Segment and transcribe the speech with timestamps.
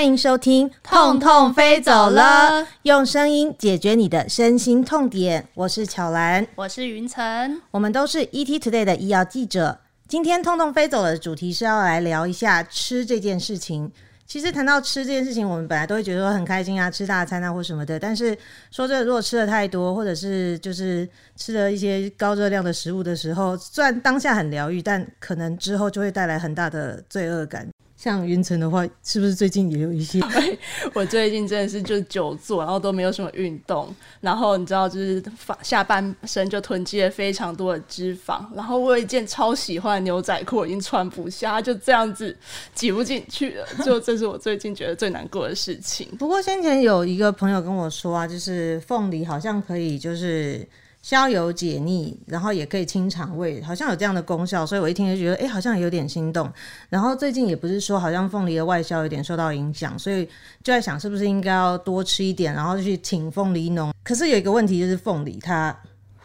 [0.00, 5.46] 欢迎收听《痛痛飞走了》，用声音解决你的身心痛点。
[5.52, 9.78] 我是巧兰，我是云晨，我们都是 ET Today 的医药记者。
[10.08, 13.92] 今天《痛痛飞走了》的主题是要来聊一下吃这件事情。
[14.26, 18.00] 其实谈到吃这件事情，我们本来都会觉得说很开心啊，吃大餐啊或什么的。
[18.00, 18.34] 但是
[18.70, 21.06] 说这如果吃的太多，或者是就是
[21.36, 27.68] 吃了一些高热量的食物的时候，虽然当下很疗愈，但可能之后就会带来很大的罪恶感。
[28.02, 30.18] 像云晨的话，是不是最近也有一些？
[30.94, 35.22] 我最近真的是就久坐，然后都没有什么运动，然后你知道，就是
[35.60, 42.34] 下半身就囤积了非常多的脂肪，然后我有一件超喜欢的牛仔裤已经穿不下，就这样子
[42.74, 46.08] 挤不进去了，就这是我最近觉得最难过的事情。
[46.18, 50.66] 不过先前有一个朋友跟我说啊，就是凤梨好像可以就是。
[51.02, 56.50] 消油解腻，然后也可以清肠胃，好像有这样的功效，所以我一听就觉得，哎，好像有点心动。
[56.90, 60.26] 然后最近也不是说，好像凤梨的外销有点受到影响，所以
[60.62, 63.90] 就在想，是不是应该要多吃一点，然后去请凤梨农。
[64.02, 65.74] 可是有一个问题，就是凤梨它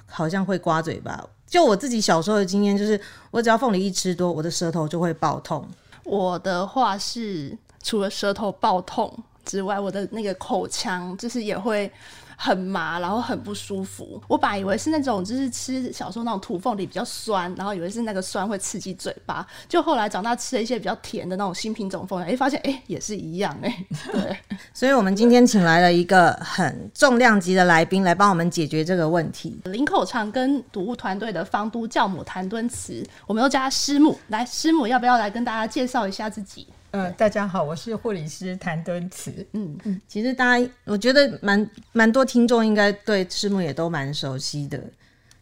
[0.06, 1.26] 好像会刮嘴巴。
[1.48, 3.00] 就我自己小时候的经验，就是
[3.32, 5.66] 我只要凤梨一吃多，我的舌头就会爆痛。
[6.04, 11.90] 我的话是，除了舌头爆痛之外，我的那个口腔就是也会。
[12.38, 14.22] 很麻，然后很不舒服。
[14.28, 19.46] 我本来以为是那种，就是吃小时候那种土凤梨比较酸，然后以为是那个酸会刺激嘴巴。
[19.68, 23.86] 就后来长大吃了一些比较甜的那种新品种凤梨，哎，发现哎也是一样哎。
[24.12, 24.38] 对，
[24.74, 29.60] 所以我们今天请来了一个很重量级的来宾来帮我们解决这个问题。
[29.66, 34.18] 林口长跟毒物团队的方都教母谭敦慈，我们又叫他师母。
[34.28, 36.68] 来，师母要不要来跟大家介绍一下自己？
[36.96, 39.30] 嗯，大家好，我是护理师谭敦慈。
[39.52, 44.82] 嗯嗯，其实大家我觉得蛮蛮多听众应该对师母也都蛮熟悉的。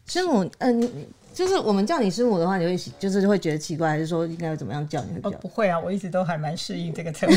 [0.04, 0.90] 师母，嗯。
[1.34, 5.36] 就是我们叫你师母的话，你会就是会觉得奇怪，还是说应该怎么样叫你会叫？
[5.38, 7.34] 不会啊，我一直都还蛮适应这个称呼。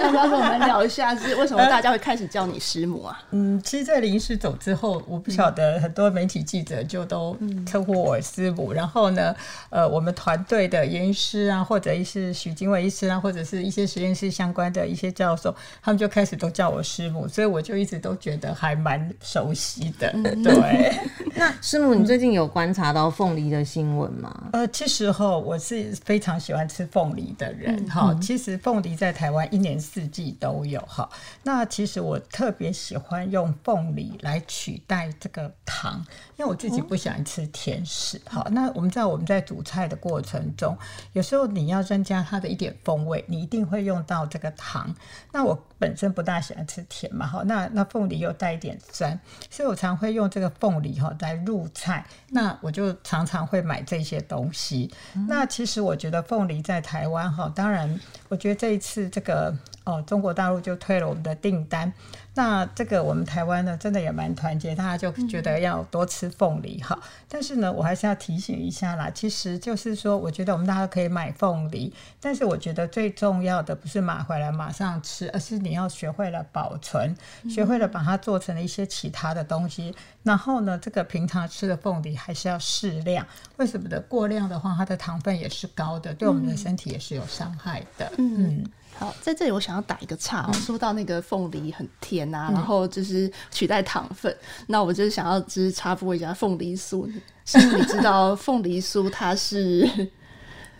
[0.00, 3.22] 要不要跟我们聊一下，是为什么大家会开始叫你师母啊？
[3.30, 8.72] 嗯，其实，在林医师走之后，我不晓得很多媒体记者就都称呼我师母。
[8.72, 9.32] 然后呢，
[9.70, 20.10] 呃，我们团队的研师啊，或者一些许经纬医师啊，或者是一些实验室相关的一些教授，他们就开始都叫我师母，所以我就一直都觉得还蛮熟悉的。
[20.42, 20.92] 对，
[21.36, 23.35] 那师母，你最近有观察到凤？
[23.36, 24.48] 梨的新闻吗？
[24.54, 28.16] 呃，其实哈，我是非常喜欢吃凤梨的人哈。
[28.22, 31.06] 其实凤梨在台湾一年四季都有哈。
[31.42, 36.02] 那其实我特别喜欢用凤梨来取代这个糖，
[36.38, 38.46] 因为我自己不喜欢吃甜食哈。
[38.50, 40.74] 那我们在我们在煮菜的过程中，
[41.12, 44.94] 有时候你要增加它的一点风味，你一定会用到这个糖。
[45.32, 47.42] 那我本身不大喜欢吃甜嘛哈。
[47.44, 49.20] 那那凤梨又带一点酸，
[49.50, 52.02] 所以我常会用这个凤梨哈来入菜。
[52.30, 53.25] 那我就常。
[53.26, 54.90] 常会买这些东西。
[55.28, 59.52] 那其实我觉得凤梨在台湾哈，当然，我觉得这一次这个
[59.84, 61.92] 哦，中国大陆就退了我们的订单。
[62.36, 66.98] 那这个我们台湾呢，真的也蛮团结，大家就觉得要多吃凤梨哈。
[67.30, 77.16] 但是呢，我还是要提醒一下啦，其实就是说，我觉得我们大家可以买凤梨，但是我觉得最重要的不是买回来马上吃，而是你要学会了保存，
[77.48, 79.94] 学会了把它做成了一些其他的东西。
[80.22, 83.26] 然后呢，这个平常吃的凤梨还是要适量，
[83.56, 84.00] 为什么的？
[84.00, 88.12] 过量的话，它的糖分也是高的，对我们的身体也是有伤害的。
[88.18, 88.64] 嗯。
[88.98, 94.34] 好，在这里我想要打一个岔，说到那个凤梨很甜啊，然后就是取代糖分，
[94.66, 97.06] 那我就是想要只是插播一下凤梨酥，
[97.44, 99.88] 是你知道凤梨酥它是。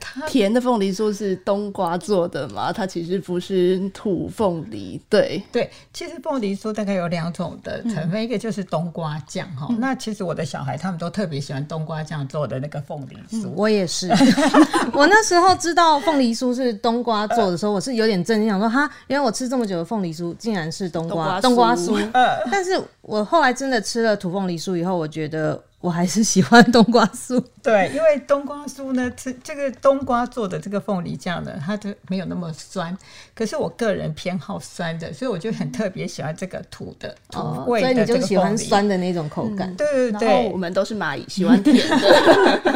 [0.26, 2.72] 甜的凤梨酥是冬瓜做的嘛？
[2.72, 5.00] 它其实不是土凤梨。
[5.08, 9.68] 对对，其实凤梨酥大概有两种的成分，一个就是冬瓜酱哈。
[9.78, 13.48] 那其实我的小孩他们都特别喜欢冬瓜酱做的那个凤梨酥。
[13.54, 14.08] 我也是，
[14.92, 21.96] 我那时候知道凤梨酥是冬瓜做的时候，我是有点震惊，想说哈，因为我吃这么久的凤梨酥，竟然是冬瓜冬瓜酥。
[22.50, 25.62] 但是我后来真的吃了土凤梨酥以后，我觉得。
[25.86, 32.96] 我还是喜欢冬瓜酥， 对，因为冬瓜酥呢，这这个冬瓜做的这个凤梨酱呢，它就没有那么酸。
[33.36, 39.72] 可是我个人偏好酸的，所以我就很特别喜欢这个土的土味的这个喜欢酸的那种口感。
[39.76, 42.75] 对对对，我们都是蚂蚁，喜欢甜的。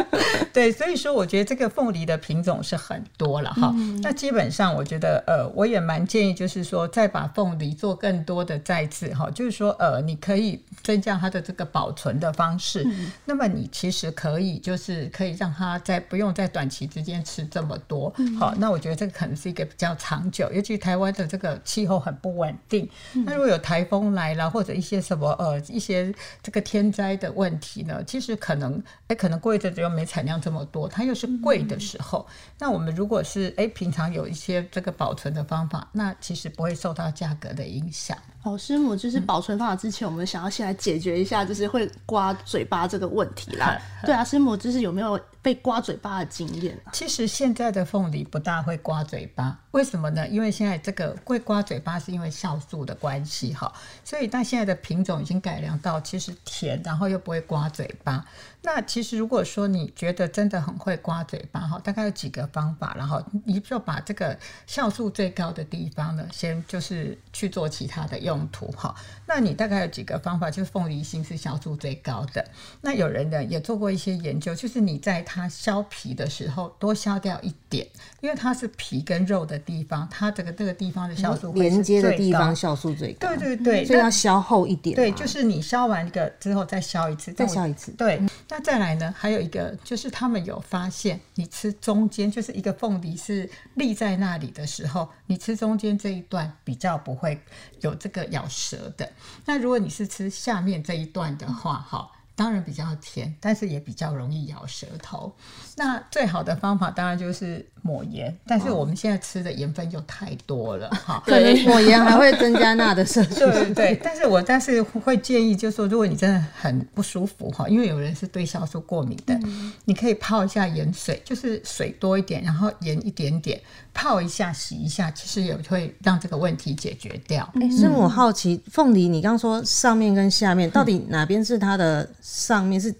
[0.53, 3.73] 对，所以说我觉得这个凤梨的品种是很多了哈。
[4.01, 12.85] 那基本上我觉得，呃，我也蛮建议，就是说再把凤梨做更多的再制哈，就是说，呃，你可以增加它的这个保存的方式，
[13.25, 18.13] 那么你其实可以就是可以让它在不用在短期之间吃这么多。
[18.39, 22.89] 好，那我觉得这个可能是一个比较长久，尤其台湾的这个气候很不稳定。
[23.25, 32.27] 那如果有台风来了，或者一些什么呃一些这个天灾的问题呢，其实可能哎可能过一阵子又没产量这么多，它又是贵的时候，
[32.57, 38.17] 那我们如果是哎平常有一些这个保存的方法，那其实不会受到价格的影响。
[38.43, 43.79] 哦，师母，就是保存方法之前，我们想要先来解决一下，就是会刮嘴巴这个问题啦。
[44.03, 46.75] 对啊，师母，就是有没有被刮嘴巴的经验？
[46.91, 50.27] 其实现在的凤梨不大会刮嘴巴，为什么呢？
[50.27, 53.71] 因为现在这个会刮嘴巴是因为酵素的关系哈，
[54.03, 58.25] 所以但现在的品种已经改良到其实甜，然后又不会刮嘴巴。
[58.63, 64.37] 那其实如果说你觉得真的很会刮嘴巴哈，大概有几个方法，然后你就把这个
[64.67, 68.93] 酵素最高的地方呢，先就是去做其他的用途哈。
[69.25, 72.45] 那你大概有几个方法，就是凤梨心是消数最高的。
[72.81, 77.87] 那有人呢也做过一些研究，就是你在它削皮的时候多削掉一点，
[78.19, 83.27] 因为它是皮跟肉的地方，它这个这个地方的酵素连接的地方酵素最高。
[83.29, 84.95] 对对对，所以要削厚一点。
[84.95, 87.91] 对，就是你削完一个之后再削一次，再削一次。
[87.93, 88.21] 对。
[88.49, 89.13] 那再来呢？
[89.17, 97.39] 还有一个就是他们有发现，你吃中间就是一个凤梨是立在那里的时候，你吃中间这一段比较不会
[97.79, 99.11] 有这个咬舌的。
[99.45, 102.11] 那如果你是吃下面这一段的话，哈。
[102.41, 105.31] 当然比较甜，但是也比较容易咬舌头。
[105.75, 111.21] 那最好的方法当然就是抹盐，但是我们现在吃的盐分又太多了， 哈。
[111.27, 113.35] 对，抹盐还会增加钠的摄取。
[113.35, 113.99] 对对。
[114.03, 119.39] 但是我但是会建议，就是说，如果你真的很不舒服哈，因为有人是对酵素过敏的，
[119.85, 123.61] 你可以泡一下盐水，就是水多一点，然后盐一点点，
[123.93, 127.47] 泡一下洗一下，其实也会让这个问题解决掉。
[127.61, 132.09] 哎，师母好奇，凤梨，你刚刚说上面跟下面到底哪边是它的？
[132.31, 132.95] 上面是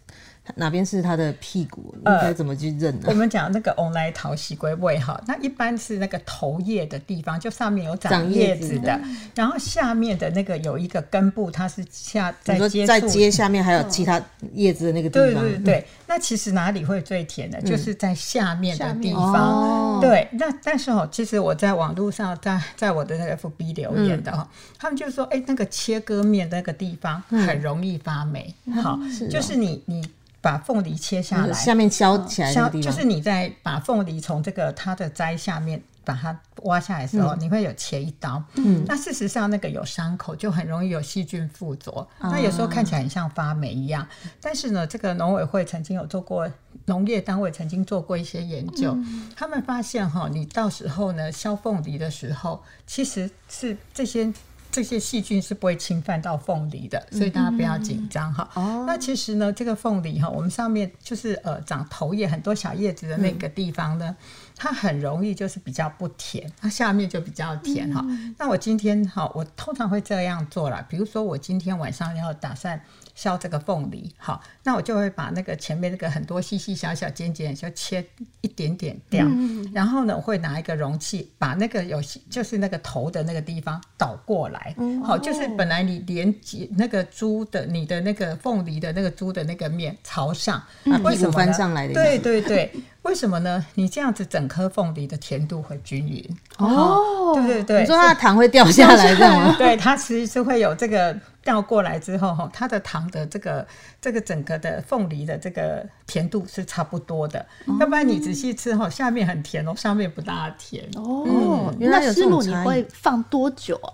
[0.56, 1.94] 哪边是它的屁股？
[1.98, 3.07] 应该怎么去认呢？
[3.07, 9.00] 我们讲那个翁来桃喜龟位哈，那一般是那个头叶的地方，就上面有长叶子的，
[9.36, 14.21] 然后下面的那个有一个根部，它是下在接在接下面还有其他
[14.53, 15.44] 叶子的那个地方。
[15.44, 17.62] 对对对，那其实哪里会最甜的？
[17.62, 20.00] 就是在下面的地方。
[20.01, 24.50] 对，那但是哦，其实我在网络上，在在我的那个 FB 留言的哈，
[24.80, 28.54] 他们就说，哎，那个切割面那个地方很容易发霉。
[28.81, 29.00] 好，
[29.30, 30.07] 就是你你。
[30.41, 38.43] 把凤梨切下来，下面削起来削，就是你在把凤梨从这个它的摘下面把它挖下来的时候，你会有切一刀。
[38.55, 42.07] 嗯，那事实上那个有伤口，就很容易有细菌附着。
[42.19, 44.07] 那有时候看起来很像发霉一样。
[44.41, 46.49] 但是呢，这个农委会曾经有做过，
[46.85, 48.97] 农业单位曾经做过一些研究，
[49.35, 54.33] 他们发现哈，你到时候呢削凤梨的时候，其实是这些。
[54.71, 58.50] 这些细菌是不会侵犯到凤梨的，所以大家不要紧张哈。
[58.56, 58.85] 哦。
[58.88, 64.15] 那其实呢，这个凤梨哈，我们上面就是呃长头叶很多小叶子的那个地方呢，
[64.56, 68.06] 它很容易就是比较不甜，它下面就比较甜哈。
[68.38, 72.81] 那我今天哈，我通常会这样做啦，比如说我今天晚上要打算。
[73.21, 78.03] 削这个凤梨，好，那我就会把那个前面那个很多细细小小尖尖，就切
[78.41, 79.23] 一点点掉。
[79.71, 82.01] 然后呢，我会拿一个容器，把那个有
[82.31, 84.75] 就是那个头的那个地方倒过来。
[85.06, 90.59] 好，就是本来你连接那个猪的，你的那个凤梨的那个猪的那个面朝上，
[91.03, 91.94] 为什么翻上来的？
[91.94, 92.73] 对对对。
[93.03, 93.65] 为什么呢？
[93.74, 96.24] 你这样子整颗凤梨的甜度会均匀
[96.57, 99.56] 哦，对对对，你说它的糖会掉下来的吗？
[99.57, 103.65] 对，它其实是会有这个掉过来之后哈，它的糖的这个
[104.00, 107.44] 这个整个的凤梨的这个甜度是差不多的。
[107.80, 111.73] 要不然你仔细吃哈，下面很甜哦，上面不大甜哦。
[111.80, 113.90] 那师母你会放多久啊？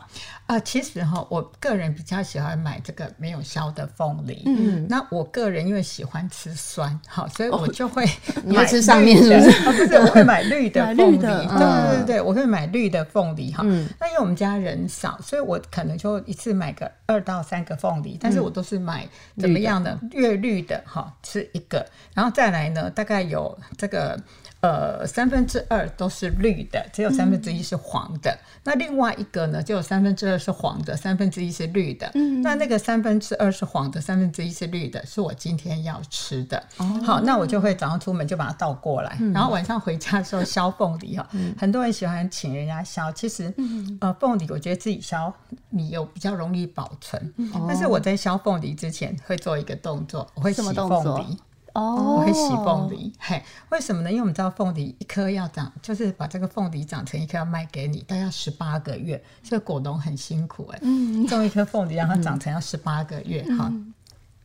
[0.47, 4.43] 啊，其实哈，我个人比较喜欢买这个没有削的凤梨。
[4.45, 8.05] 嗯，那我个人因为喜欢吃酸，好，所以我就会
[8.47, 9.61] 买吃上面是不是？
[9.63, 11.17] 不是，我会买绿的 凤梨。
[11.17, 13.61] 对对对对，我会买绿的凤梨哈。
[13.99, 19.05] 那因为我们家人少，所以我可能就一次买个二到三个凤梨，但是我都是买
[19.37, 24.17] 怎么样的越绿的哈，吃一个，然后再来呢，大概有这个。
[24.59, 28.35] 呃，三分之二都是绿的，只有三分之一是黄的。
[28.63, 32.09] 那另外一个呢，就有三分之二是黄的，三分之一是绿的。
[32.15, 36.61] 嗯，那那个三分之二是黄的，三分之一是绿的，是我今天要吃的。
[37.05, 41.29] 好，那我就会早上出门就把它倒过来，然后晚上回家的时候削凤梨哈。
[41.57, 43.53] 很多人喜欢请人家削，其实
[44.01, 45.31] 呃，凤梨我觉得自己削，
[45.69, 47.33] 你有比较容易保存。
[47.67, 51.37] 但是我在削凤梨之前会做一个动作，我会洗凤梨。
[51.77, 53.13] 哦我会洗凤梨。
[53.19, 54.09] 嘿，为什么呢？
[54.09, 63.71] 因为我们知道凤梨一颗要长，就是把这个凤梨长成一颗要卖给你，大概要十八个月，所以果农很辛苦哎、嗯种一颗凤梨让它长成要十八个月哈。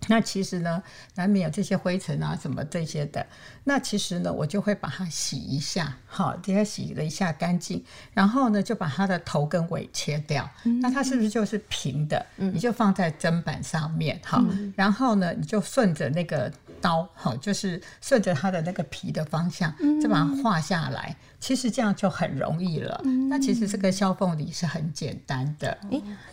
[0.09, 0.83] 那其实呢，
[1.15, 3.25] 难免有这些灰尘啊，什么这些的。
[3.63, 10.51] 那其实呢，我就会把它洗一下，好，给它洗了一下干净，然后呢，就把它的头跟尾切掉。
[10.81, 12.27] 那它是不是就是平的？
[12.35, 19.73] 你就放在砧板上面，好，然后呢，你就顺着那个刀，好，就是顺着它的那个皮的方向，
[20.03, 21.17] 就把它画下来。
[21.41, 23.01] 其实这样就很容易了。
[23.29, 25.77] 那其实这个削凤梨是很简单的。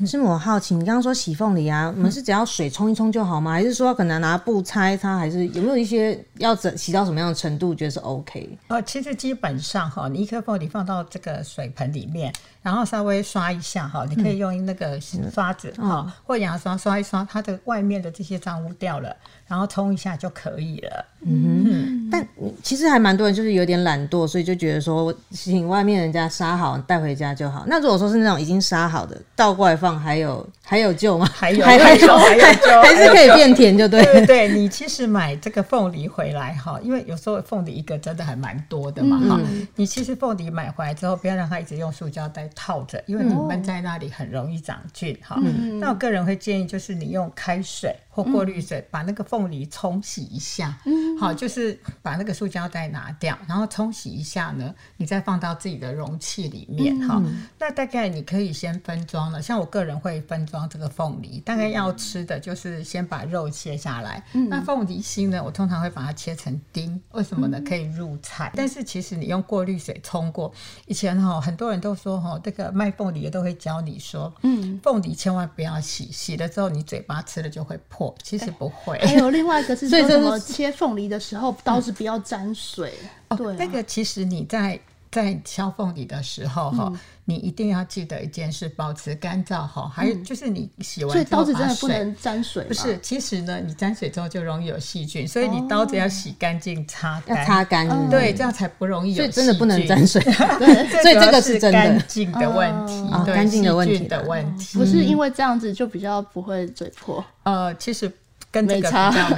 [0.06, 3.52] 师母，我好奇，你刚刚说洗凤梨啊，我们是只要水冲一冲就好吗？
[3.54, 5.18] 还是说可能拿布擦一擦？
[5.18, 8.58] 还是有没有一些要怎洗到什么样的程度，觉得是 OK？
[8.68, 19.16] 呃，其实基本上哈，你一颗凤梨放到这个水盆里面，然后稍微刷一下哈，你可以用那个刷子哈、或牙刷刷一刷，它的外面的这些脏污掉了，
[19.50, 21.06] 然后冲一下就可以了。
[21.22, 22.26] 嗯但
[22.64, 27.66] 其实还蛮多人就是有点懒惰，所以就觉得说请外面人家杀好带回家就好。
[27.68, 31.30] 那如果说是那种已经杀好的倒过来放，还有还有救吗？
[31.34, 34.02] 还有还还有还有救 还是可以变甜，就对。
[34.06, 39.40] 对对对，你其实买这个凤梨回来哈，因为有时候凤梨一个真的还蛮多的嘛哈、
[39.76, 45.38] 你其实凤梨买回来之后，不要让它一直用塑胶袋套着，因为你闷在那里很容易长菌哈。
[45.80, 57.22] 那我个人会建议，就是你用开水或过滤水把那个凤梨冲洗一下，嗯好，就是把那个塑胶袋拿掉，然后冲洗一下呢，你再放到自己的容器里面哈。
[57.60, 64.24] 那大概你可以先分装了，像我个人会分装这个凤梨，大概要吃的就是先把肉切下来。
[64.50, 67.62] 那凤梨心呢，我通常会把它切成丁，为什么呢？
[67.66, 68.52] 可以入菜。
[68.56, 70.52] 但是其实你用过滤水冲过，
[70.88, 78.98] 以前哈很多人都说哈，这个卖凤梨的都会教你说，嗯，凤梨千万不要洗，洗了之后你嘴巴吃了就会破，其实不会。
[79.00, 82.94] 还有另外一个是所以么切凤梨的时候刀子不要沾水，
[83.38, 84.80] 对啊、那个其实你在
[85.12, 86.94] 在削凤梨的时候哈、
[87.26, 89.92] 你一定要记得一件事，保持干燥哈。
[89.92, 99.32] 还有就是你洗完所以刀子真的不能沾水，不是，其实呢，你沾水之后就容易有细菌，所以你刀子要洗干净、擦要干，擦干，对，这样才不容易有细菌。
[99.34, 100.22] 所以真的不能沾水。
[100.60, 101.02] 对。
[101.02, 102.94] 所以这个是真的干净的问题。
[103.12, 104.78] 哦，对，干净的问题的问题。
[104.78, 107.26] 不是因为这样子就比较不会嘴破。
[107.42, 108.12] 呃，其实
[108.52, 108.90] 跟这个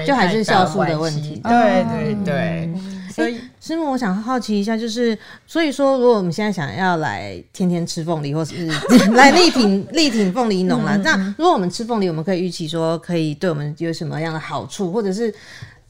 [0.06, 1.42] 就还是酵素的问题。
[1.44, 2.74] 对对对，
[3.14, 8.66] 所以师母，我想好奇一下，就是所以说，如果我们现在想要来天天吃凤梨，或是
[9.14, 15.34] 来力挺 力挺凤梨农啦，嗯这样如果我们吃凤梨，我们可以预期说可以对我们有什么样的好处，或者是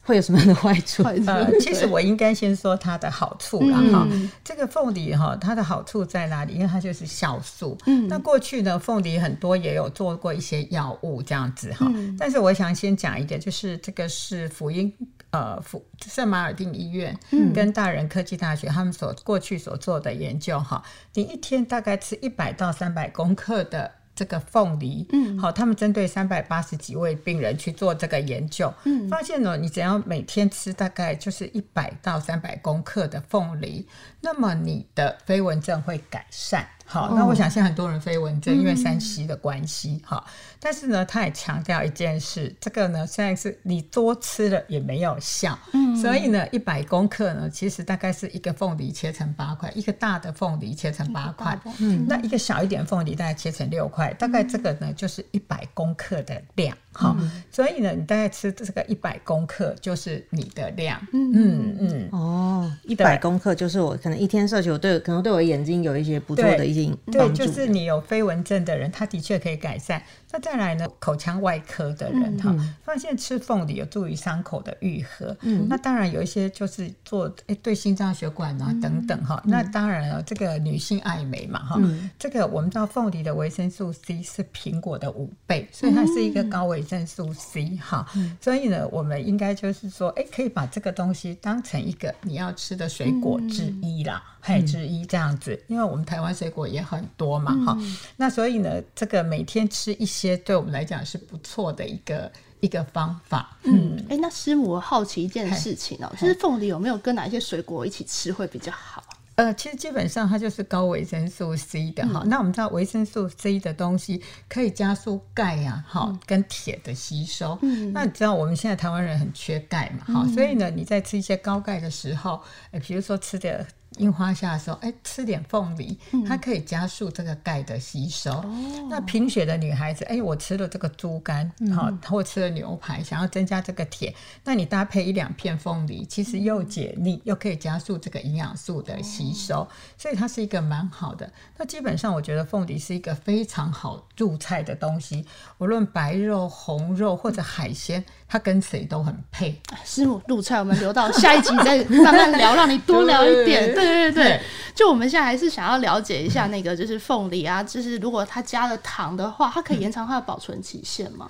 [0.04, 1.02] 会有什么样的坏处？
[1.26, 4.06] 呃，其实我应该先说它的好处啦哈。
[4.42, 6.54] 这个凤梨哈，它的好处在哪里？
[6.54, 7.78] 因为它就是酵素。
[7.86, 11.86] 嗯，那过去呢，凤梨很多也有做过一些药物这样子哈。
[12.18, 14.92] 但是我想先讲一个，就是这个是福音
[15.30, 17.16] 呃福圣马尔定医院
[17.54, 20.82] 跟大人科技大学他们所过去所做的研究哈。
[21.14, 23.90] 你一天大概吃一百到三百公克的。
[24.22, 33.84] 这个凤梨，嗯，好，他们针对三百八十几位病人去做这个研究，嗯，发现呢，你只要每天吃大概就是一百到三百公克的凤梨，
[34.20, 36.64] 那么你的飞蚊症会改善。
[36.92, 40.22] 好，那我想现在很多人飞蚊症，因为山西的关系，哈、
[40.60, 57.16] 但是呢，他也强调一件事，这个呢，现在是你多吃了也没有效，嗯，所以呢，一百公克呢，其实大概是一个凤梨切成八块，一个大的凤梨切成八块，嗯，那一个小一点凤梨大概切成六块，大概这个呢就是一百公克的量，哈、
[57.50, 61.32] 所以呢，你大概吃这个一百公克就是你的量，嗯。
[61.34, 62.08] 嗯嗯。
[62.12, 67.44] 哦，一百公克就是我可能一天摄取，我对可能对我眼睛有一些不错的一些对，帮助。
[67.44, 70.02] 就是你有飞蚊症的人，他的确可以改善。
[70.30, 75.36] 那再来呢，口腔外科的人哈、发现吃凤梨有助于伤口的愈合。
[75.42, 79.42] 嗯，那当然有一些就是做哎对心脏血管啊、等等哈。
[79.46, 81.80] 那当然了，这个女性爱美嘛哈，
[82.18, 88.06] 这个我们知道凤梨的维生素 C 是苹果的五倍，所以它是一个高维生素 C 哈。
[88.40, 95.60] 所以呢，我们应该就是说，哎，可以把这个东西当成一个你要吃的水果之一啦，嘿、之一这样子。
[95.68, 97.78] 因为我们台湾水果也很多嘛哈、
[98.16, 103.56] 那所以呢，这个每天吃一些，对我们来讲是不错的一个一个方法。
[103.64, 109.02] 嗯，哎、那师母我好奇一件事情哦、就是凤梨有没有跟哪一些水果一起吃会比较好？
[109.34, 117.58] 呃，其实基本上它就是高维生素 C 的哈、那我们知道维生素 C 的东西可以加速钙呀、哈、跟铁的吸收。
[117.62, 123.66] 嗯，那你知道我们现在台湾人很缺钙嘛哈、所以呢，你在吃一些高钙的时候，呃，比如说吃的。
[123.98, 128.30] 樱花下的时候，哎，吃点凤梨，嗯它可以加速这个钙的吸收。
[128.32, 128.44] 哦
[128.90, 141.30] 那贫血的女孩子，哎，我吃了这个猪肝，嗯好、或吃了牛排，想要增加这个铁，那你搭配一两片凤梨，其实又解腻，又可以加速这个营养素的吸收，哦所以它是一个蛮好的。
[141.56, 145.24] 那基本上，我觉得凤梨是一个非常好入菜的东西，
[145.58, 149.58] 无论白肉、红肉或者海鲜，它跟谁都很配。
[149.84, 153.74] 师母入菜，我们留到下一集再慢慢聊，让你多聊一点。
[153.84, 154.40] 对对对对，
[154.74, 161.28] 就我们现在还是想要了解一下那个，就是凤梨啊， 就是如果它加了糖的话，它可以延长它的保存期限吗？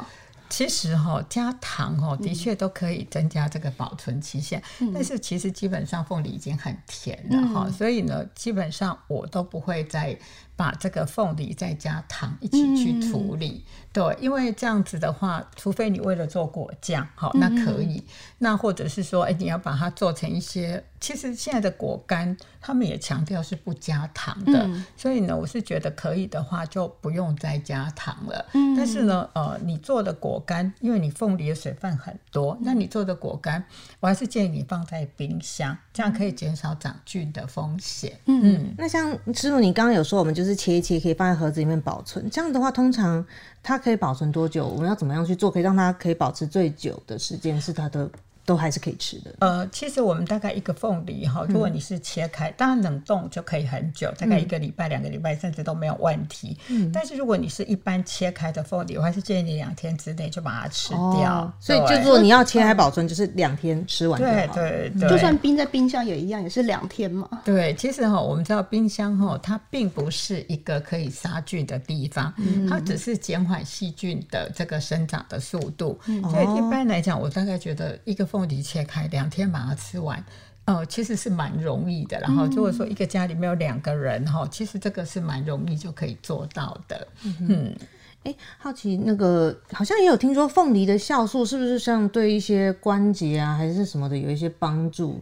[0.49, 10.15] 其实哈、加糖哦，的确都可以增加这个保存期限，但是其实基本上凤梨已经很甜了哈、所以呢，基本上我都不会再
[10.57, 13.65] 把这个凤梨再加糖一起去处理。
[13.93, 18.03] 对，因为这样子的话，除非你为了做果酱，好，那可以。
[18.39, 24.67] 那或者是说，哎，你要把它做成一些，其实现在的果干，他们也强调是不加糖的，
[24.97, 28.47] 所以呢，我是觉得可以的话，就不用再加糖了。
[28.75, 33.63] 但是呢，呃，你做的果干，因为你凤梨的水分很多，那你做的果干，
[34.01, 38.19] 我还是建议你放在冰箱，这样可以减少长菌的风险。
[38.25, 42.29] 嗯，那像师傅，你刚刚有说我们就就是切一切，可以放在盒子里面保存。
[42.29, 43.25] 这样的话，通常
[43.63, 44.67] 它可以保存多久？
[44.67, 48.11] 我们要怎么样去做，可以让它可以保持最久的时间，是它的
[48.45, 49.35] 都还是可以吃的？
[49.41, 56.57] 呃，其实我们大概一个凤梨哈，如果你是切开，当然冷冻就可以很久，大概一个礼拜、两个礼拜甚至都没有问题。
[56.93, 61.43] 但是如果你是一般切开的凤梨，我还是建议你两天之内就把它吃掉。
[61.43, 64.33] 哦所以就对是说你要切开保存，就是两天吃完就好。
[64.33, 67.29] 对对对，就算冰在冰箱也一样，也是两天嘛。
[67.45, 72.33] 对，其实哈，我们知道冰箱哈，它并不是一个可以杀菌的地方，
[72.69, 75.99] 它只是减缓细菌的这个生长的速度。
[76.05, 80.25] 所以一般来讲，我大概觉得一个凤梨切开两天把它吃完。
[80.65, 82.19] 呃，其实是蛮容易的。
[82.21, 87.07] 然后，如果说一个家里面有两个人哈，其实这个是蛮容易就可以做到的。
[87.49, 87.75] 嗯，
[88.23, 95.21] 哎、好奇那个好像也有听说凤梨的酵素是不是像对一些关节啊还是什么的有一些帮助？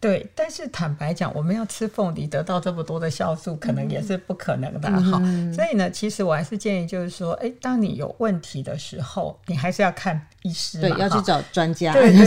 [0.00, 5.20] 对，但是坦白讲，我们要吃凤梨得到这么多的酵素，可能也是不可能的哈、
[5.52, 11.92] 所以呢，其实我还是建议，就是说，哎，当你有问题的时候，你还是要看医师对，嘛，要去找专家。
[11.92, 12.24] 对对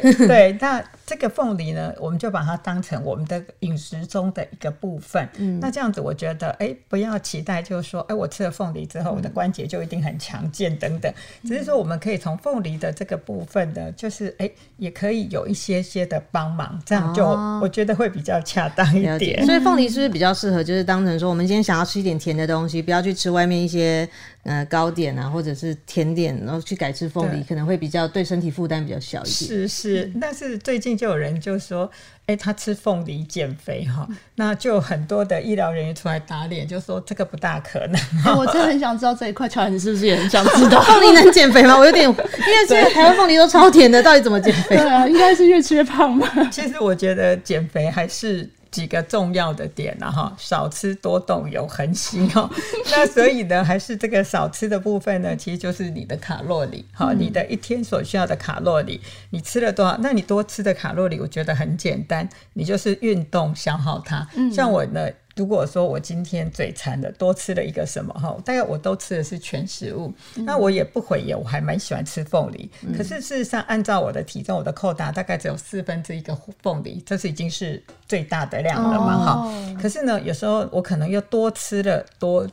[0.00, 5.28] 对对， 那这个凤梨呢，我们就把它当成我们的饮食中的一个部分。
[5.36, 11.12] 嗯，那这样子，我觉得，哎，不要期待，就是说，哎，我吃了凤梨之后，我的关节就一定很强健等等。
[11.44, 19.44] 只是说，我们可以从凤梨的这个部分呢，就是哎，也可以有一些些的帮忙，这样就、哦我觉得会比较恰当一点。
[19.46, 24.08] 所以凤梨是不是比较适合，就是当成说，我们今天想要吃一点甜的东西，不要去吃外面一些
[24.44, 29.32] 呃糕点啊，或者是甜点，然后去改吃凤梨，可能会比较对身体负担比较小一点。
[29.32, 31.90] 是是，但是最近就有人就说，
[32.26, 38.00] 哎、他吃凤梨减肥哈，那就很多的医疗人员出来打脸，就说这个不大可能。
[38.24, 40.80] 哎我真的很想知道这一块，乔你是不是也很想知道？
[40.84, 41.78] 凤梨能减肥吗？
[41.78, 44.86] 我有点， 因为现在台湾凤梨都超甜的，到底怎么减肥对？
[44.86, 46.30] 啊，应该是越吃越胖吧。
[46.50, 52.50] 其实我觉得减肥还是几个重要的点啊哈，少吃多动有恒心哦。
[52.90, 59.96] 那所以呢，还是这个少吃的部分呢，其实就是你的卡路里哈，你的一天所需要的卡路里，你吃了多少？
[60.00, 64.26] 那你多吃的卡路里，我觉得很简单，你就是运动消耗它。
[64.52, 65.08] 像我呢。
[65.36, 72.70] 如果说我今天嘴馋了，多吃了一个什么哈，大概我都吃的是全食物，那我也不悔也，我还蛮喜欢吃凤梨。
[72.96, 79.32] 可是事实上，按照我的体重，我的扣打大概只有四分之一个凤梨，这是已经是最大的量了嘛哈。
[79.48, 82.48] 哦可是呢，有时候我可能又多吃了多。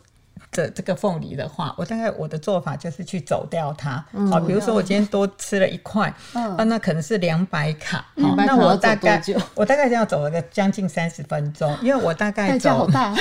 [0.51, 4.03] 的这个凤梨的话，我大概我的做法就是去走掉它。
[4.29, 9.21] 好、比如说我今天多吃了一块，啊，那可能是两百卡，好、200卡那我大概
[9.55, 13.15] 我大概要走了个将近三十分钟，因为我大概走大，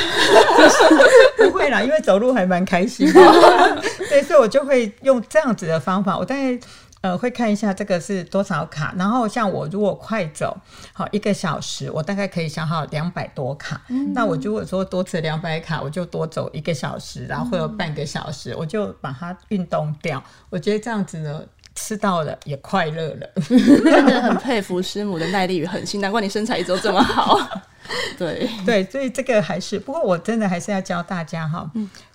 [1.38, 3.20] 不会啦，因为走路还蛮开心的，
[4.08, 6.58] 对，所以我就会用这样子的方法，我大概。
[7.02, 10.56] 呃，会看一下这个是多少卡，然后像我如果快走，
[10.92, 13.80] 好一个小时，我大概可以消耗两百多卡。
[14.14, 20.22] 那我如果说多吃两百卡，我就多走一个小时，然后或有半个小时，我就把它运动掉。
[20.50, 21.42] 我觉得这样子呢，
[21.74, 23.26] 吃到了也快乐了。
[23.48, 27.38] 真的很 佩服师母的耐力与恒心，难怪你身材一直都这么好。
[28.18, 31.68] 对，对，所以这个还是，不过我真的还是要教大家哈，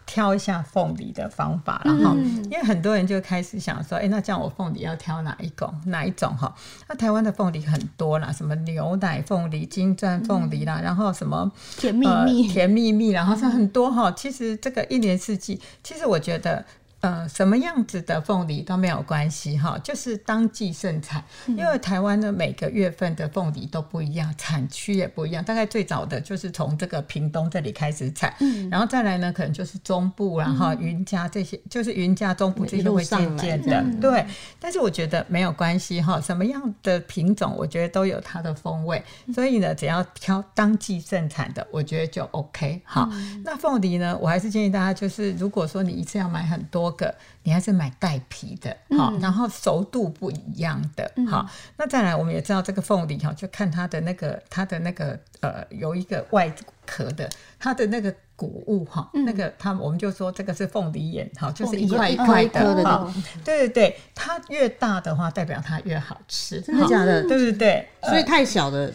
[0.05, 5.73] 挑一下凤梨的方法然后，因为很多人就开始想说，哎，那这样我凤梨要挑哪一种？
[5.85, 6.53] 哪一种哈？
[6.87, 14.11] 那台湾的凤梨很多啦，什么牛奶凤梨、金钻凤梨啦，然后什么甜蜜呃蜜，甜蜜蜜，然后是很多哈。
[14.11, 16.63] 其实这个一年四季，其实我觉得。
[17.05, 21.23] 呃，什么样子的凤梨都没有关系哈，就是当季盛产。
[21.45, 25.43] 因为台湾的每个月份的凤梨都不一样，产区也不一样。
[25.43, 28.33] 大概最早的就是从这个屏东这里开始产，
[28.71, 34.25] 然后再来呢，可能就是中部，然后云嘉这些，就是云嘉中部这些会渐渐的对。
[34.59, 39.03] 但是我觉得没有关系哈，什么样的品种，我觉得都有它的风味。
[39.31, 43.07] 所以呢，只要挑当季盛产的，我觉得就 OK 好。
[43.43, 46.94] 那凤梨呢，我还是建议大家，就是如果说你一次要买很多。
[46.95, 51.45] 多个，你还是买带皮的，好，然后熟度不一样的，好。
[51.77, 56.51] 那再来，我们也知道这个凤梨哈，就看它的那个它的那个呃，有一个外
[56.85, 57.29] 壳的，
[57.59, 63.13] 它的那个谷物哈，那个它我们就说这个是凤梨眼，哈，就是一块一块的，哈。
[63.43, 67.21] 对对对，它越大的话，代表它越好吃，真的假的？
[67.23, 68.93] 对对对，所以太小的。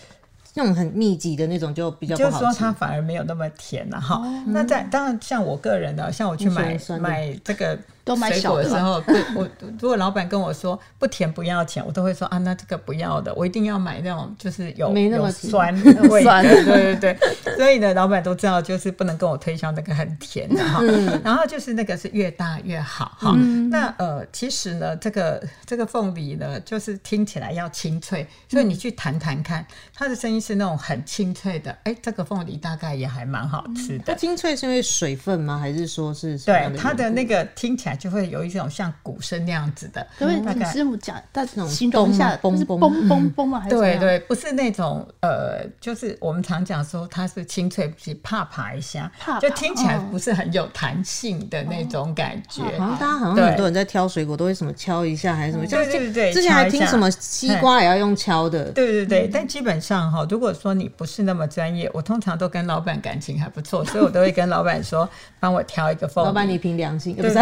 [0.60, 4.22] 那种很密集的那种就比较就是说它反而没有那么甜了哈。
[4.46, 7.78] 那在当然像我个人的，像我去买买这个。
[8.06, 9.48] 水果的时候，对我
[9.80, 15.74] 如果老板跟我说不甜不要钱，我都会说啊，那这个不要的，我一定要买那种就是有有酸
[16.08, 17.18] 味的， 对对对。
[17.56, 20.80] 所以呢，老板都知道，就是不能跟我推销那个很甜的哈。
[21.22, 23.32] 然后就是那个是越大越好哈。
[23.70, 31.76] 那呃，其实呢，这个这个凤梨呢，就是听起来要清脆，所以你去弹弹看，它的声音是那种很清脆的。
[31.84, 34.14] 哎，这个凤梨大概也还蛮好吃的。
[34.16, 35.58] 清脆是因为水分吗？
[35.58, 37.89] 还是说是对它的那个听起来？
[37.94, 43.64] 就会有一种像鼓声那样子的，因为师傅讲，但这种形容一下，嘣嘣嘣嘣嘣吗？
[43.68, 52.62] 对对，不是那种呃，就是我们常讲说它是清脆，是啪啪一下，就听起来不是很有弹性的那种感觉。
[52.78, 59.30] 好像大家好像很多人在挑水果都会什么敲一下还是什么，对对对，之前还听什么西瓜也要用敲的，对对对。
[59.32, 66.24] 但基本上哈，如果说你不是那么专业，我通常都跟老板感情还不错，所以我都会跟老板说，帮我挑一个凤。
[66.24, 67.34] 老板你凭良心，不是？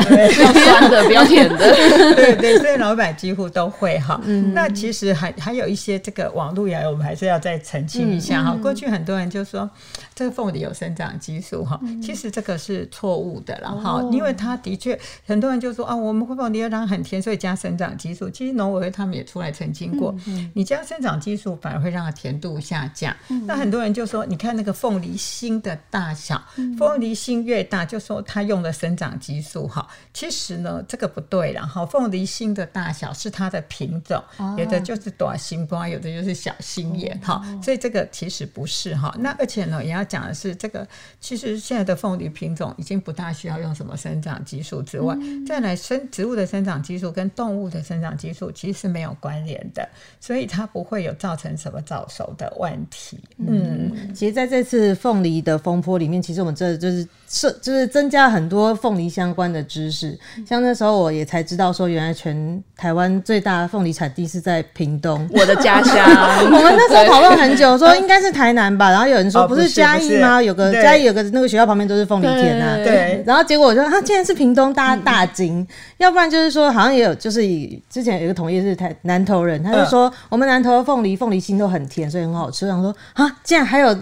[0.44, 1.58] 酸的，不要甜的。
[2.14, 4.20] 对对， 所以老板几乎都会哈。
[4.52, 8.56] 那其实还还有一些这个网络谣言，我们还是要再澄清一下哈。
[8.60, 9.68] 过去很多人就说
[10.14, 14.02] 这个凤梨有生长激素哈，其实这个是错误的了哈。
[14.12, 18.28] 因为它的确很多人就说啊，我们凤梨要让很甜，所以加生长激素。
[18.30, 20.14] 其实农委会他们也出来澄清过，
[20.54, 23.14] 你加生长激素反而会让它甜度下降。
[23.46, 26.42] 那很多人就说，你看那个凤梨心的大小，
[26.78, 29.86] 凤梨心越大，就说它用了生长激素哈。
[30.12, 34.22] 其实呢，这个不对然后凤梨心的大小是它的品种，
[34.56, 37.42] 有的就是短心瓜，有的就是小心眼哈。
[37.62, 39.14] 所以这个其实不是哈。
[39.18, 40.86] 那而且呢，也要讲的是，这个
[41.20, 49.88] 其实现在的凤梨品种已经不大需要用什么生长激素之外，再来生植物的生长激素跟动物的生长激素其实是没有关联的，
[50.20, 53.18] 所以它不会有造成什么早熟的问题。
[53.38, 65.94] 嗯，其实在这次凤梨的风波里面，其实我们这就是是就是增加很多凤梨相关的知识，像那时候我也才知道说，原来全台湾最大的凤梨产地是在屏东，我的家乡。
[66.46, 70.42] 我们那时候讨论很久，说应该是台南吧，然后有人说不是嘉义吗？
[70.42, 72.76] 有个嘉义有个那个学校旁边都是凤梨田啊。
[72.76, 73.22] 对。
[73.26, 75.66] 然后结果我说他竟然是屏东，大家大惊。
[75.98, 82.66] 要不然就是说，好像也有，就是以之前有一个同业是台南投人，他就说我们南投的凤梨凤梨心都很甜，所以很好吃。
[82.66, 83.96] 然后说啊，竟然还有。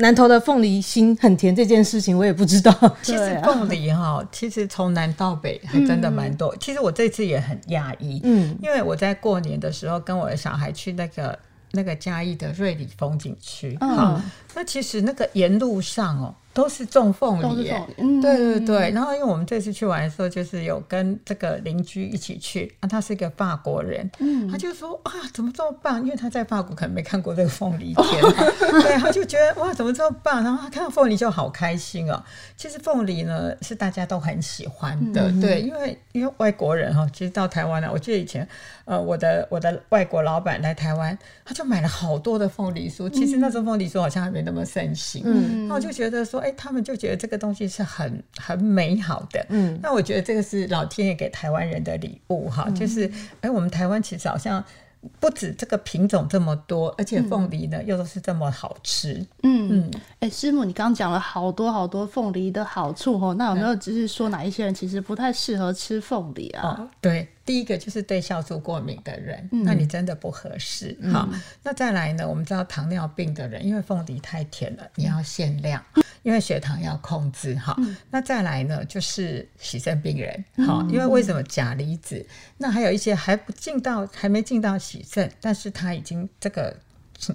[0.00, 2.72] 南投的凤梨心很甜这件事情，我也不知道。
[3.02, 6.54] 其实凤梨哈，其实从南到北还真的蛮多。
[6.56, 11.38] 其实我这次也很讶异，嗯，因为我在过年的时候跟我的小孩去那个
[11.72, 14.22] 那个嘉义的瑞里风景区，哈，
[14.54, 16.34] 那其实那个沿路上哦。
[16.52, 17.72] 都是种凤梨，
[18.20, 18.90] 对对对。
[18.90, 24.10] 然后，因为我们这次去玩的时候，就是有跟这个邻居一起去，啊，他是一个法国人，
[24.50, 26.02] 他就说啊，怎么这么棒？
[26.02, 28.22] 因为他在法国可能没看过这个凤梨田，
[28.82, 30.42] 对，他就觉得哇，怎么这么棒？
[30.42, 32.20] 然后他看到凤梨就好开心哦。
[32.56, 38.46] 其实凤梨呢是大家都很喜欢的，对，因为因为外国人哈，其实到台湾呢，我记得以前
[38.86, 43.08] 呃，我的我的外国老板来台湾，他就买了好多的凤梨酥。
[43.08, 46.39] 其实那时候凤梨酥好像还没那么盛行，嗯，那我就觉得说。
[46.40, 54.62] 哎，他们就觉得这个东西是很很美好的，嗯，那我觉得这个是老天爷给台湾人的礼物哈，就是哎，我们台湾其实好像
[55.18, 59.68] 不止这个品种这么多，而且凤梨呢又都是这么好吃，嗯。
[59.70, 66.90] 嗯，哎，师母，你刚刚讲了好多好多凤梨的好处哦，那有没有只是说哪一些人其实不太适合吃凤梨啊？
[67.00, 67.28] 对。
[67.50, 70.96] 第一个就是对酵素过敏的人，那你真的不合适。
[71.12, 71.28] 好，
[71.64, 72.28] 那再来呢？
[72.28, 75.84] 我们知道糖尿病的人，因为凤梨太甜了，你要限量，
[76.22, 77.56] 因为血糖要控制。
[77.56, 77.76] 哈，
[78.08, 78.84] 那再来呢？
[78.84, 82.24] 就是喜肾病人，好，因为为什么钾离子？
[82.58, 86.76] 那还有一些还不进到，还没进到喜肾，但是他已经这个。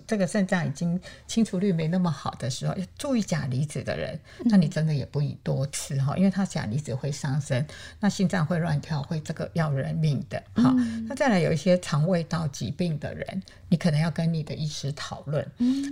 [0.08, 7.66] 这个肾脏已经清除率没那么好的时候，要注意钾离子的人，那你真的也不宜多吃哈，因为它钾离子会上升，
[8.00, 10.42] 那心脏会乱跳，会这个要人命的。
[10.56, 10.74] 好，
[11.08, 15.46] 那再来有一些肠胃道疾病的人，你可能要跟你的医师讨论，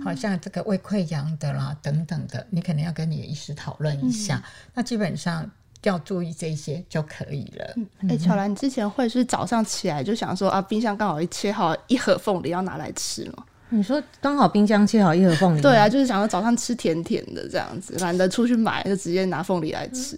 [0.04, 4.42] 好像这个胃溃疡的啦等等的，你可能要跟你的医师讨论一下。
[4.74, 5.50] 那基本上。
[5.84, 7.74] 要注意这些就可以了。
[8.08, 13.44] 哎，巧兰，你之前会是早上起来就想说啊，冰箱刚好一切好一盒凤梨要拿来吃吗？
[13.70, 15.60] 你说刚好冰箱切好一盒凤梨？
[15.60, 20.16] 对啊，就是想要早上吃甜甜的这样子，懒得出去买，就直接拿凤梨来吃。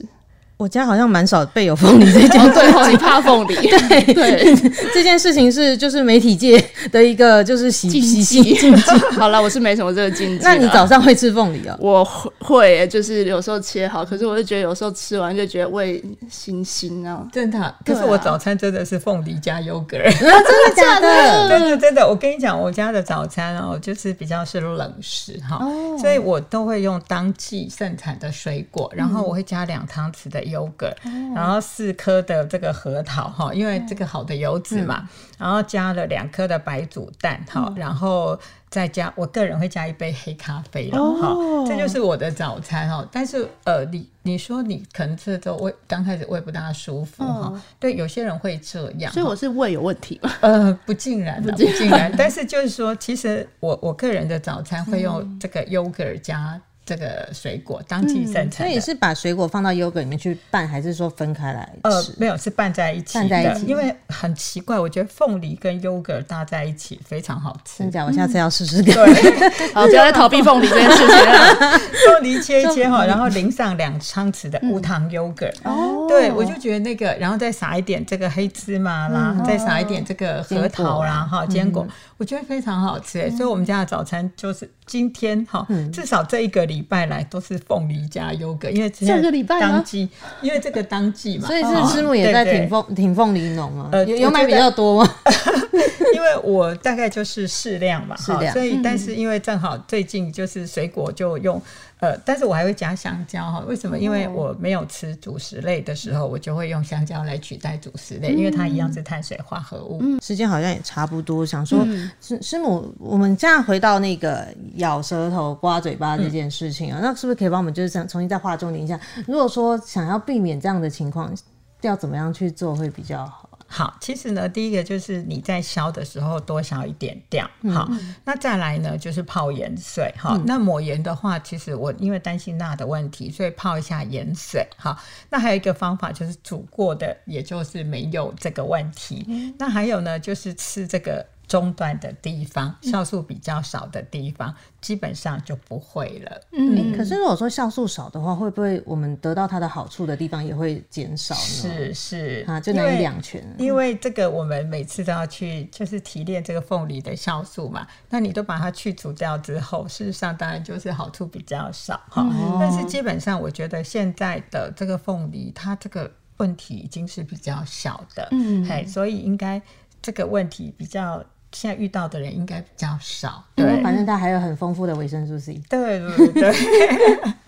[0.58, 3.54] 我家好像蛮少备有凤梨这件，对，你怕凤梨？
[3.68, 4.54] 对对，
[4.94, 6.58] 这件事情是就是媒体界
[6.90, 8.74] 的一个就是习禁忌。
[9.18, 10.42] 好了，我是没什么这个禁忌。
[10.42, 11.76] 那你早上会吃凤梨啊？
[11.78, 12.02] 我
[12.38, 17.26] 会，就是有时候切好，可是我就觉得有时候吃完就觉得胃腥腥啊。
[17.30, 19.98] 真的，可是我早餐真的是凤梨加优格。
[20.08, 21.48] 真的假的？
[21.50, 25.60] 真的真的，我跟你讲，我家的早餐哦，就是比较是冷食哈，
[26.00, 30.45] 所以我都会用当季盛产的水果，然后我会加两汤匙的。
[30.46, 30.94] 优格，
[31.34, 41.34] 然后四颗的这个核桃哈，因为这个好的油脂嘛，然后加了两颗的白煮蛋哈，然后再加我个人会加一杯黑咖啡了哈，
[41.66, 43.06] 这就是我的早餐哈。
[43.12, 50.30] 但是呃，你你说你可能吃的胃刚开始胃不大舒服哈，对，有些人会这样，所以我是胃有问题吗？
[50.40, 52.12] 呃，不尽然，不尽然。
[52.16, 56.60] 但是就是说，其实我我个人的早餐会用这个 yogurt 加。
[56.86, 61.68] 这个水果当季生产，所以是把水果放到优格里面去拌，还是说分开来
[62.00, 62.14] 吃？
[62.16, 63.14] 没有，是拌在一起。
[63.14, 67.80] 拌在一起，因为很奇怪，我觉得凤梨跟优格搭在一起非常好吃。
[67.80, 68.04] 真假？
[68.04, 68.94] 我下次要试试看。
[69.74, 71.78] 好，不要再逃避凤梨这件事情了。
[72.06, 75.50] 凤梨切一切哈，然后淋上两汤匙的无糖优格。
[75.64, 81.84] 哦，对，我就觉得那个，然后再撒一点这个黑芝麻啦，再撒一点这个核桃啦，哈，坚果，
[82.16, 83.28] 我觉得非常好吃。
[83.32, 90.08] 所以我们家的早餐就是今天哈，至少这一个礼拜来都是凤梨加优格，因为这个礼拜当季，
[90.40, 95.14] 因为这个当季嘛， 所以是师母也在挺凤挺凤梨农啊，呃，有买比较多吗？
[96.14, 101.60] 因为我大概就是适量嘛，适量，所以但是因为正好最近就是水果就用。
[101.98, 103.98] 呃，但是我还会加香蕉哈，为什么？
[103.98, 109.98] 因为我没有吃主食类的时候，我就会用香蕉来取代主食类，因为它一样是碳水化合物。
[110.02, 111.86] 嗯，时间好像也差不多，想说
[112.20, 119.00] 师师母，我们这样回到那个咬舌头、刮嘴巴这件事情啊，那是不是可以帮我们就是想重新再画重点一下？
[119.26, 121.34] 如果说想要避免这样的情况，
[121.80, 123.45] 要怎么样去做会比较好？
[123.76, 127.46] 好，其实呢，第一个就是你在削的时候多削一点掉。
[127.74, 127.86] 好，
[128.24, 130.10] 那再来呢，就是泡盐水。
[130.16, 134.66] 好，那抹盐的话，其实我因为担心钠的问题，所以泡一下盐水。
[134.78, 139.54] 好，那还有一个方法就是煮过的，也就是没有这个问题。
[139.58, 141.26] 那还有呢，就是吃这个。
[141.48, 146.40] 中段的地方，酵素比较少的地方，基本上就不会了。
[146.52, 151.40] 嗯，可是如果说酵素少的话，会不会我们得到它的好处的地方也会减少呢？
[151.40, 153.44] 是是啊，就那一两拳。
[153.58, 162.26] 因为这个我们每次都要去就是提炼这个凤梨的酵素嘛，那你都把它去除掉之后，事实上当然就是好处比较少哈。
[162.58, 169.62] 但是基本上我觉得现在的这个凤梨，它这个问题已经是比较小的，嗯，嘿，所以应该
[170.02, 171.24] 这个问题比较。
[171.56, 176.54] 现在遇到的人应该比较少，对，反正它还有很丰富的维生素 C，对对对。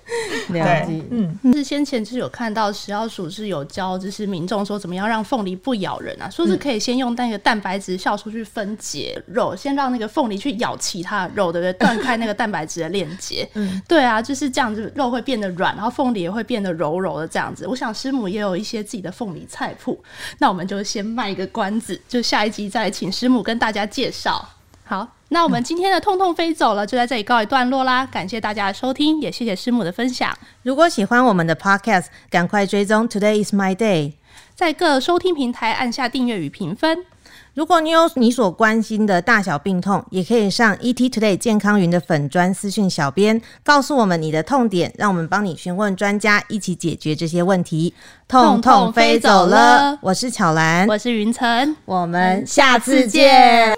[0.51, 6.29] 了解，嗯，是先前就是有看到食药署是有教，就是民众说怎么样让凤梨不咬人啊？
[6.31, 11.73] 说是可以先用那个蛋白质酵素去分解肉，先让那个凤梨去咬其他的肉，对不对？
[11.75, 13.49] 断开那个蛋白质的链接。
[13.55, 17.66] 嗯，对啊，就是这样子，肉会变得软，然后凤梨也会变得柔柔的这样子。
[17.66, 20.03] 我想师母也有一些自己的凤梨菜谱，
[20.38, 24.49] 那我们就先卖一个关子，就下一集再请师母跟大家介绍。
[24.85, 28.05] 好，那我们今天的痛痛飞走了，就在这里告一段落啦。
[28.11, 30.35] 感谢大家的收听，也谢谢师母的分享。
[30.62, 34.14] 如果喜欢我们的 Podcast，赶快追踪 Today is my day，
[34.55, 37.05] 在各收听平台按下订阅与评分。
[37.53, 47.93] 如果你有你所关心的大小病痛，也可以上 ET Today 健康云的粉专私讯小编，告诉我们你的痛点，让我们帮你询问专家，一起解决这些问题。
[48.27, 53.77] 痛痛飞走了，我是巧兰，我是云晨，我们下次见。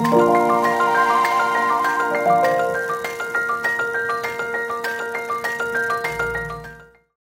[0.00, 0.27] Thank you.